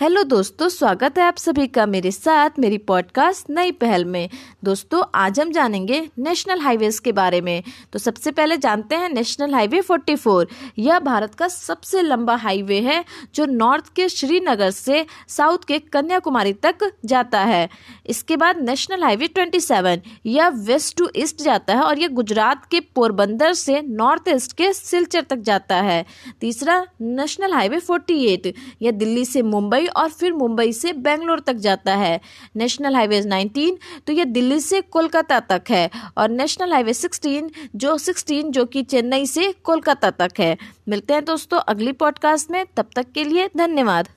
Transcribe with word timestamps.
Hello 0.00 0.22
दोस्तों, 0.22 0.68
स्वागत 0.68 1.18
है 1.18 1.24
आप 1.24 1.36
सभी 1.36 1.66
का 1.66 1.86
मेरे 1.86 2.10
साथ 2.10 2.50
मेरी 2.58 2.78
पॉडकास्ट 2.78 3.50
नई 3.50 3.70
पहल 3.70 4.04
में। 4.04 4.28
दोस्तों, 4.64 5.02
आज 5.14 5.40
हम 5.40 5.52
जानेंगे 5.52 6.10
नेशनल 6.18 6.60
हाईवेज 6.60 6.98
के 6.98 7.12
बारे 7.12 7.40
में। 7.40 7.62
तो 7.92 7.98
सबसे 7.98 8.30
पहले 8.30 8.56
जानते 8.56 8.96
हैं 8.96 9.08
नेशनल 9.08 9.54
हाईवे 9.54 9.80
44 9.80 10.46
यह 10.78 10.98
भारत 10.98 11.34
का 11.34 11.48
सबसे 11.48 12.02
लंबा 12.02 12.34
हाईवे 12.34 12.80
है, 12.80 13.04
जो 13.34 13.46
नॉर्थ 13.46 13.94
के 13.94 14.08
श्रीनगर 14.08 14.70
से 14.70 15.06
साउथ 15.28 15.58
के 15.68 15.78
कन्याकुमारी 15.78 16.52
तक 16.52 16.92
जाता 17.04 17.40
है। 17.40 17.68
इसके 18.06 18.36
बाद 18.36 18.56
नेशनल 18.60 19.04
हाईवे 19.04 19.28
27 19.28 20.02
यह 20.26 20.48
वेस्ट 20.48 20.96
टू 20.96 21.08
ईस्ट 21.16 21.42
जाता 21.42 21.74
है 21.74 21.82
और 21.82 21.98
यह 21.98 22.08
गुजरात 22.08 22.64
के 22.64 22.80
पोरबंदर 22.80 23.52
से 23.52 23.82
नॉर्थ 23.82 24.22
ईस्ट 24.28 24.52
के 24.52 24.72
सिलचर 24.72 25.22
तक 25.22 25.36
जाता 25.36 25.76
है। 25.76 26.04
तीसरा, 26.40 26.86
नेशनल 27.00 27.52
हाईवे 27.52 27.78
फोर्टी 27.78 28.42
यह 28.82 28.90
दिल्ली 28.90 29.24
से 29.24 29.42
मुंबई 29.42 29.86
और 29.96 30.08
फिर 30.08 30.32
मुंबई 30.32 30.72
से 30.72 30.92
बेंगलोर 30.92 31.40
तक 31.40 31.52
जाता 31.52 31.94
है। 31.94 32.20
नेशनल 32.56 32.96
हाईवे 32.96 33.22
19 33.22 33.78
तो 34.06 34.12
ये 34.12 34.24
दिल्ली 34.24 34.60
से 34.60 34.80
कोलकाता 34.80 35.40
तक 35.40 35.62
है। 35.70 35.90
और 36.18 36.28
नेशनल 36.28 36.72
हाईवे 36.72 36.92
16 36.92 37.50
जो 37.76 37.98
16 37.98 38.50
जो 38.50 38.64
कि 38.64 38.82
चेन्नई 38.82 39.26
से 39.26 39.52
कोलकाता 39.52 40.10
तक 40.10 40.32
है। 40.38 40.56
मिलते 40.88 41.14
हैं 41.14 41.24
दोस्तों 41.24 41.58
अगली 41.58 41.92
पॉडकास्ट 41.92 42.50
में। 42.50 42.64
तब 42.76 42.90
तक 42.96 43.12
के 43.12 43.24
लिए 43.24 43.48
धन्यवाद। 43.56 44.08